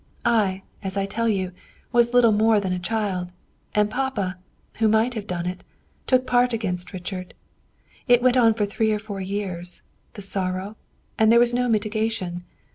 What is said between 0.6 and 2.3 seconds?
as I tell you, was